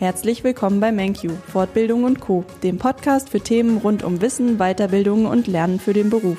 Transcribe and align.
Herzlich 0.00 0.44
willkommen 0.44 0.80
bei 0.80 0.92
MenQ, 0.92 1.30
Fortbildung 1.48 2.04
und 2.04 2.20
Co., 2.20 2.42
dem 2.62 2.78
Podcast 2.78 3.28
für 3.28 3.40
Themen 3.40 3.76
rund 3.76 4.02
um 4.02 4.22
Wissen, 4.22 4.56
Weiterbildung 4.56 5.26
und 5.26 5.46
Lernen 5.46 5.78
für 5.78 5.92
den 5.92 6.08
Beruf. 6.08 6.38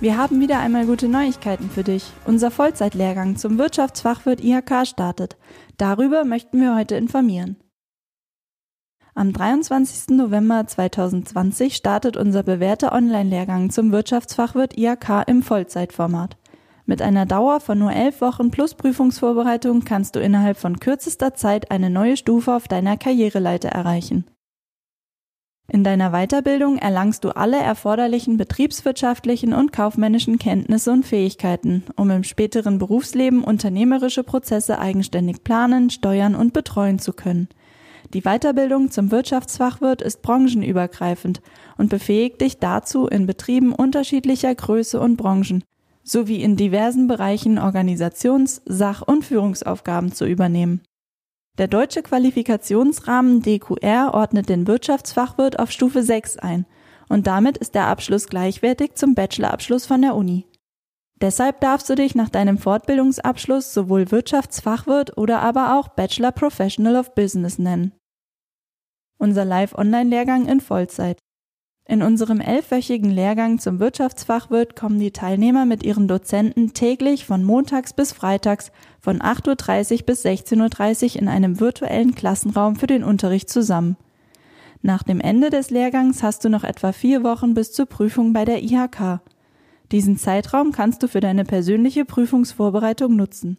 Wir 0.00 0.18
haben 0.18 0.40
wieder 0.40 0.58
einmal 0.58 0.86
gute 0.86 1.06
Neuigkeiten 1.06 1.70
für 1.70 1.84
dich. 1.84 2.10
Unser 2.24 2.50
Vollzeitlehrgang 2.50 3.36
zum 3.36 3.56
Wirtschaftsfachwirt 3.56 4.42
IHK 4.42 4.84
startet. 4.84 5.36
Darüber 5.76 6.24
möchten 6.24 6.60
wir 6.60 6.74
heute 6.74 6.96
informieren. 6.96 7.56
Am 9.14 9.32
23. 9.32 10.16
November 10.16 10.66
2020 10.66 11.76
startet 11.76 12.16
unser 12.16 12.42
bewährter 12.42 12.92
Online-Lehrgang 12.92 13.70
zum 13.70 13.92
Wirtschaftsfachwirt 13.92 14.76
IHK 14.76 15.22
im 15.28 15.44
Vollzeitformat. 15.44 16.36
Mit 16.86 17.00
einer 17.00 17.24
Dauer 17.24 17.60
von 17.60 17.78
nur 17.78 17.92
elf 17.92 18.20
Wochen 18.20 18.50
plus 18.50 18.74
Prüfungsvorbereitung 18.74 19.84
kannst 19.84 20.16
du 20.16 20.20
innerhalb 20.20 20.58
von 20.58 20.80
kürzester 20.80 21.34
Zeit 21.34 21.70
eine 21.70 21.88
neue 21.88 22.16
Stufe 22.16 22.54
auf 22.54 22.68
deiner 22.68 22.98
Karriereleiter 22.98 23.70
erreichen. 23.70 24.26
In 25.66 25.82
deiner 25.82 26.10
Weiterbildung 26.10 26.76
erlangst 26.76 27.24
du 27.24 27.30
alle 27.30 27.56
erforderlichen 27.56 28.36
betriebswirtschaftlichen 28.36 29.54
und 29.54 29.72
kaufmännischen 29.72 30.38
Kenntnisse 30.38 30.92
und 30.92 31.06
Fähigkeiten, 31.06 31.84
um 31.96 32.10
im 32.10 32.22
späteren 32.22 32.78
Berufsleben 32.78 33.42
unternehmerische 33.42 34.24
Prozesse 34.24 34.78
eigenständig 34.78 35.42
planen, 35.42 35.88
steuern 35.88 36.34
und 36.34 36.52
betreuen 36.52 36.98
zu 36.98 37.14
können. 37.14 37.48
Die 38.12 38.20
Weiterbildung 38.20 38.90
zum 38.90 39.10
Wirtschaftsfachwirt 39.10 40.02
ist 40.02 40.20
branchenübergreifend 40.20 41.40
und 41.78 41.88
befähigt 41.88 42.42
dich 42.42 42.58
dazu, 42.58 43.06
in 43.06 43.26
Betrieben 43.26 43.72
unterschiedlicher 43.72 44.54
Größe 44.54 45.00
und 45.00 45.16
Branchen 45.16 45.64
sowie 46.04 46.42
in 46.42 46.56
diversen 46.56 47.08
Bereichen 47.08 47.58
Organisations-, 47.58 48.62
Sach- 48.66 49.02
und 49.02 49.24
Führungsaufgaben 49.24 50.12
zu 50.12 50.26
übernehmen. 50.26 50.82
Der 51.58 51.68
deutsche 51.68 52.02
Qualifikationsrahmen 52.02 53.40
DQR 53.42 54.12
ordnet 54.12 54.48
den 54.48 54.66
Wirtschaftsfachwirt 54.66 55.58
auf 55.58 55.70
Stufe 55.70 56.02
6 56.02 56.36
ein 56.38 56.66
und 57.08 57.26
damit 57.26 57.58
ist 57.58 57.74
der 57.74 57.86
Abschluss 57.86 58.28
gleichwertig 58.28 58.94
zum 58.94 59.14
Bachelorabschluss 59.14 59.86
von 59.86 60.02
der 60.02 60.14
Uni. 60.14 60.46
Deshalb 61.20 61.60
darfst 61.60 61.88
du 61.88 61.94
dich 61.94 62.14
nach 62.14 62.28
deinem 62.28 62.58
Fortbildungsabschluss 62.58 63.72
sowohl 63.72 64.10
Wirtschaftsfachwirt 64.10 65.16
oder 65.16 65.40
aber 65.40 65.78
auch 65.78 65.88
Bachelor 65.88 66.32
Professional 66.32 66.96
of 66.96 67.14
Business 67.14 67.58
nennen. 67.58 67.92
Unser 69.18 69.44
Live-Online-Lehrgang 69.44 70.46
in 70.46 70.60
Vollzeit. 70.60 71.18
In 71.86 72.02
unserem 72.02 72.40
elfwöchigen 72.40 73.10
Lehrgang 73.10 73.58
zum 73.58 73.78
Wirtschaftsfachwirt 73.78 74.74
kommen 74.74 74.98
die 74.98 75.10
Teilnehmer 75.10 75.66
mit 75.66 75.82
ihren 75.82 76.08
Dozenten 76.08 76.72
täglich 76.72 77.26
von 77.26 77.44
montags 77.44 77.92
bis 77.92 78.12
freitags 78.12 78.72
von 79.00 79.20
8.30 79.20 79.92
Uhr 79.92 80.06
bis 80.06 80.24
16.30 80.24 81.16
Uhr 81.16 81.22
in 81.22 81.28
einem 81.28 81.60
virtuellen 81.60 82.14
Klassenraum 82.14 82.76
für 82.76 82.86
den 82.86 83.04
Unterricht 83.04 83.50
zusammen. 83.50 83.98
Nach 84.80 85.02
dem 85.02 85.20
Ende 85.20 85.50
des 85.50 85.68
Lehrgangs 85.68 86.22
hast 86.22 86.44
du 86.44 86.48
noch 86.48 86.64
etwa 86.64 86.92
vier 86.92 87.22
Wochen 87.22 87.52
bis 87.52 87.72
zur 87.72 87.84
Prüfung 87.84 88.32
bei 88.32 88.46
der 88.46 88.62
IHK. 88.62 89.20
Diesen 89.92 90.16
Zeitraum 90.16 90.72
kannst 90.72 91.02
du 91.02 91.08
für 91.08 91.20
deine 91.20 91.44
persönliche 91.44 92.06
Prüfungsvorbereitung 92.06 93.14
nutzen. 93.14 93.58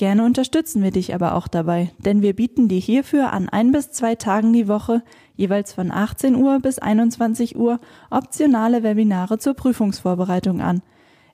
Gerne 0.00 0.24
unterstützen 0.24 0.82
wir 0.82 0.92
dich 0.92 1.14
aber 1.14 1.34
auch 1.34 1.46
dabei, 1.46 1.90
denn 1.98 2.22
wir 2.22 2.34
bieten 2.34 2.68
dir 2.68 2.78
hierfür 2.80 3.34
an 3.34 3.50
ein 3.50 3.70
bis 3.70 3.90
zwei 3.90 4.14
Tagen 4.14 4.54
die 4.54 4.66
Woche, 4.66 5.02
jeweils 5.36 5.74
von 5.74 5.90
18 5.90 6.36
Uhr 6.36 6.58
bis 6.58 6.78
21 6.78 7.54
Uhr, 7.54 7.80
optionale 8.08 8.82
Webinare 8.82 9.36
zur 9.36 9.52
Prüfungsvorbereitung 9.52 10.62
an, 10.62 10.80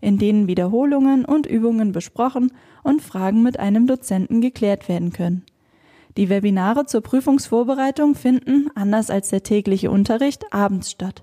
in 0.00 0.18
denen 0.18 0.48
Wiederholungen 0.48 1.24
und 1.24 1.46
Übungen 1.46 1.92
besprochen 1.92 2.50
und 2.82 3.02
Fragen 3.02 3.44
mit 3.44 3.60
einem 3.60 3.86
Dozenten 3.86 4.40
geklärt 4.40 4.88
werden 4.88 5.12
können. 5.12 5.44
Die 6.16 6.28
Webinare 6.28 6.86
zur 6.86 7.02
Prüfungsvorbereitung 7.02 8.16
finden, 8.16 8.68
anders 8.74 9.10
als 9.10 9.28
der 9.28 9.44
tägliche 9.44 9.92
Unterricht, 9.92 10.44
abends 10.52 10.90
statt. 10.90 11.22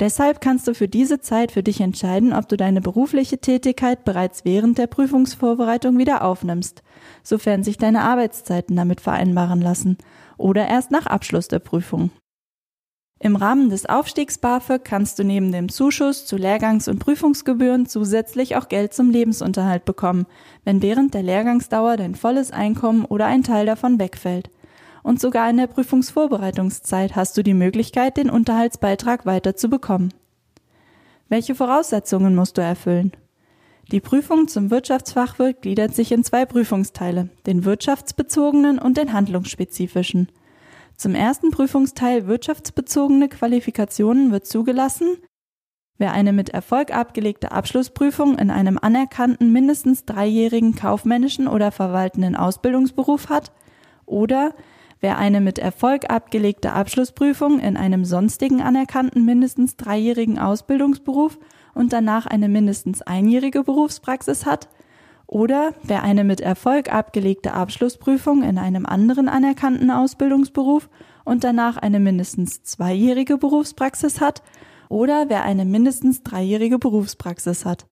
Deshalb 0.00 0.40
kannst 0.40 0.66
du 0.66 0.74
für 0.74 0.88
diese 0.88 1.20
Zeit 1.20 1.52
für 1.52 1.62
dich 1.62 1.80
entscheiden, 1.80 2.32
ob 2.32 2.48
du 2.48 2.56
deine 2.56 2.80
berufliche 2.80 3.38
Tätigkeit 3.38 4.04
bereits 4.04 4.44
während 4.44 4.78
der 4.78 4.86
Prüfungsvorbereitung 4.86 5.98
wieder 5.98 6.24
aufnimmst, 6.24 6.82
sofern 7.22 7.62
sich 7.62 7.78
deine 7.78 8.02
Arbeitszeiten 8.02 8.74
damit 8.74 9.00
vereinbaren 9.00 9.60
lassen, 9.60 9.98
oder 10.38 10.66
erst 10.66 10.90
nach 10.90 11.06
Abschluss 11.06 11.48
der 11.48 11.60
Prüfung. 11.60 12.10
Im 13.20 13.36
Rahmen 13.36 13.70
des 13.70 13.86
Aufstiegs 13.86 14.38
BAföG 14.38 14.84
kannst 14.84 15.20
du 15.20 15.24
neben 15.24 15.52
dem 15.52 15.68
Zuschuss 15.68 16.26
zu 16.26 16.34
Lehrgangs- 16.34 16.88
und 16.88 16.98
Prüfungsgebühren 16.98 17.86
zusätzlich 17.86 18.56
auch 18.56 18.68
Geld 18.68 18.92
zum 18.94 19.10
Lebensunterhalt 19.10 19.84
bekommen, 19.84 20.26
wenn 20.64 20.82
während 20.82 21.14
der 21.14 21.22
Lehrgangsdauer 21.22 21.96
dein 21.96 22.16
volles 22.16 22.50
Einkommen 22.50 23.04
oder 23.04 23.26
ein 23.26 23.44
Teil 23.44 23.66
davon 23.66 24.00
wegfällt 24.00 24.50
und 25.02 25.20
sogar 25.20 25.50
in 25.50 25.56
der 25.56 25.66
Prüfungsvorbereitungszeit 25.66 27.16
hast 27.16 27.36
du 27.36 27.42
die 27.42 27.54
Möglichkeit, 27.54 28.16
den 28.16 28.30
Unterhaltsbeitrag 28.30 29.26
weiter 29.26 29.56
zu 29.56 29.68
bekommen. 29.68 30.12
Welche 31.28 31.54
Voraussetzungen 31.54 32.34
musst 32.34 32.58
du 32.58 32.62
erfüllen? 32.62 33.12
Die 33.90 34.00
Prüfung 34.00 34.48
zum 34.48 34.70
Wirtschaftsfachwirt 34.70 35.62
gliedert 35.62 35.94
sich 35.94 36.12
in 36.12 36.24
zwei 36.24 36.46
Prüfungsteile, 36.46 37.28
den 37.46 37.64
wirtschaftsbezogenen 37.64 38.78
und 38.78 38.96
den 38.96 39.12
handlungsspezifischen. 39.12 40.28
Zum 40.96 41.14
ersten 41.14 41.50
Prüfungsteil 41.50 42.26
wirtschaftsbezogene 42.26 43.28
Qualifikationen 43.28 44.30
wird 44.30 44.46
zugelassen, 44.46 45.16
wer 45.98 46.12
eine 46.12 46.32
mit 46.32 46.50
Erfolg 46.50 46.94
abgelegte 46.94 47.52
Abschlussprüfung 47.52 48.38
in 48.38 48.50
einem 48.50 48.78
anerkannten 48.80 49.52
mindestens 49.52 50.04
dreijährigen 50.04 50.74
kaufmännischen 50.74 51.48
oder 51.48 51.72
verwaltenden 51.72 52.36
Ausbildungsberuf 52.36 53.28
hat 53.28 53.52
oder 54.06 54.54
Wer 55.02 55.18
eine 55.18 55.40
mit 55.40 55.58
Erfolg 55.58 56.10
abgelegte 56.10 56.72
Abschlussprüfung 56.72 57.58
in 57.58 57.76
einem 57.76 58.04
sonstigen 58.04 58.62
anerkannten 58.62 59.24
mindestens 59.24 59.76
dreijährigen 59.76 60.38
Ausbildungsberuf 60.38 61.40
und 61.74 61.92
danach 61.92 62.26
eine 62.26 62.48
mindestens 62.48 63.02
einjährige 63.02 63.64
Berufspraxis 63.64 64.46
hat, 64.46 64.68
oder 65.26 65.74
wer 65.82 66.04
eine 66.04 66.22
mit 66.22 66.40
Erfolg 66.40 66.92
abgelegte 66.92 67.52
Abschlussprüfung 67.52 68.44
in 68.44 68.58
einem 68.58 68.86
anderen 68.86 69.28
anerkannten 69.28 69.90
Ausbildungsberuf 69.90 70.88
und 71.24 71.42
danach 71.42 71.78
eine 71.78 71.98
mindestens 71.98 72.62
zweijährige 72.62 73.38
Berufspraxis 73.38 74.20
hat, 74.20 74.44
oder 74.88 75.28
wer 75.28 75.42
eine 75.42 75.64
mindestens 75.64 76.22
dreijährige 76.22 76.78
Berufspraxis 76.78 77.64
hat. 77.64 77.86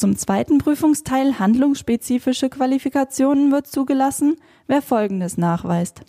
Zum 0.00 0.16
zweiten 0.16 0.56
Prüfungsteil 0.56 1.38
handlungsspezifische 1.38 2.48
Qualifikationen 2.48 3.52
wird 3.52 3.66
zugelassen, 3.66 4.36
wer 4.66 4.80
Folgendes 4.80 5.36
nachweist. 5.36 6.00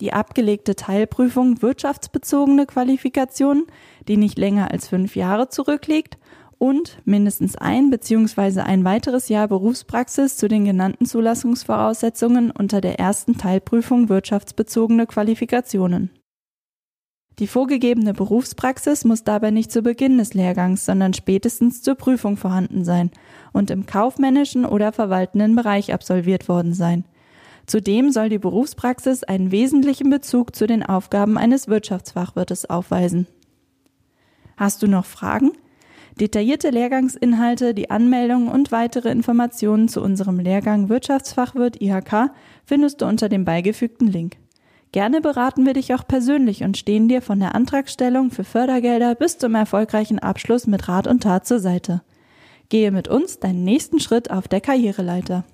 Die 0.00 0.12
abgelegte 0.12 0.76
Teilprüfung 0.76 1.60
wirtschaftsbezogene 1.60 2.66
Qualifikationen, 2.66 3.66
die 4.06 4.18
nicht 4.18 4.38
länger 4.38 4.70
als 4.70 4.86
fünf 4.86 5.16
Jahre 5.16 5.48
zurückliegt 5.48 6.16
und 6.58 7.00
mindestens 7.04 7.56
ein 7.56 7.90
bzw. 7.90 8.60
ein 8.60 8.84
weiteres 8.84 9.28
Jahr 9.28 9.48
Berufspraxis 9.48 10.36
zu 10.36 10.46
den 10.46 10.64
genannten 10.64 11.04
Zulassungsvoraussetzungen 11.04 12.52
unter 12.52 12.80
der 12.80 13.00
ersten 13.00 13.36
Teilprüfung 13.36 14.08
wirtschaftsbezogene 14.08 15.08
Qualifikationen. 15.08 16.10
Die 17.40 17.46
vorgegebene 17.46 18.12
Berufspraxis 18.12 19.06
muss 19.06 19.24
dabei 19.24 19.50
nicht 19.50 19.72
zu 19.72 19.80
Beginn 19.80 20.18
des 20.18 20.34
Lehrgangs, 20.34 20.84
sondern 20.84 21.14
spätestens 21.14 21.80
zur 21.80 21.94
Prüfung 21.94 22.36
vorhanden 22.36 22.84
sein 22.84 23.10
und 23.54 23.70
im 23.70 23.86
kaufmännischen 23.86 24.66
oder 24.66 24.92
verwaltenden 24.92 25.56
Bereich 25.56 25.94
absolviert 25.94 26.50
worden 26.50 26.74
sein. 26.74 27.06
Zudem 27.64 28.10
soll 28.10 28.28
die 28.28 28.38
Berufspraxis 28.38 29.24
einen 29.24 29.52
wesentlichen 29.52 30.10
Bezug 30.10 30.54
zu 30.54 30.66
den 30.66 30.82
Aufgaben 30.82 31.38
eines 31.38 31.66
Wirtschaftsfachwirtes 31.66 32.68
aufweisen. 32.68 33.26
Hast 34.58 34.82
du 34.82 34.86
noch 34.86 35.06
Fragen? 35.06 35.52
Detaillierte 36.20 36.68
Lehrgangsinhalte, 36.68 37.72
die 37.72 37.90
Anmeldung 37.90 38.48
und 38.48 38.70
weitere 38.70 39.10
Informationen 39.10 39.88
zu 39.88 40.02
unserem 40.02 40.38
Lehrgang 40.40 40.90
Wirtschaftsfachwirt 40.90 41.80
IHK 41.80 42.32
findest 42.66 43.00
du 43.00 43.06
unter 43.06 43.30
dem 43.30 43.46
beigefügten 43.46 44.08
Link. 44.08 44.36
Gerne 44.92 45.20
beraten 45.20 45.66
wir 45.66 45.72
dich 45.74 45.94
auch 45.94 46.06
persönlich 46.06 46.64
und 46.64 46.76
stehen 46.76 47.08
dir 47.08 47.22
von 47.22 47.38
der 47.38 47.54
Antragstellung 47.54 48.32
für 48.32 48.42
Fördergelder 48.42 49.14
bis 49.14 49.38
zum 49.38 49.54
erfolgreichen 49.54 50.18
Abschluss 50.18 50.66
mit 50.66 50.88
Rat 50.88 51.06
und 51.06 51.22
Tat 51.22 51.46
zur 51.46 51.60
Seite. 51.60 52.02
Gehe 52.70 52.90
mit 52.90 53.06
uns 53.06 53.38
deinen 53.38 53.62
nächsten 53.62 54.00
Schritt 54.00 54.30
auf 54.32 54.48
der 54.48 54.60
Karriereleiter. 54.60 55.44